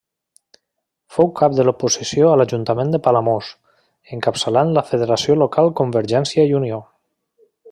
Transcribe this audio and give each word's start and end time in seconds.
Fou 1.17 1.27
cap 1.39 1.57
de 1.59 1.65
l'oposició 1.67 2.31
a 2.31 2.39
l'ajuntament 2.41 2.93
de 2.95 3.01
Palamós, 3.09 3.51
encapçalant 4.17 4.73
la 4.79 4.85
federació 4.93 5.37
local 5.43 5.73
Convergència 5.83 6.49
i 6.55 6.61
Unió. 6.63 6.81